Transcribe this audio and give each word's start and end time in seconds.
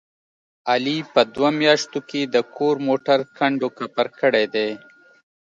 علي 0.71 0.97
په 1.13 1.21
دوه 1.33 1.49
میاشتو 1.61 1.99
کې 2.09 2.21
د 2.25 2.35
کور 2.57 2.75
موټر 2.87 3.19
کنډ 3.37 3.59
کپر 3.77 4.07
کړی 4.19 4.45
دی. 4.53 4.69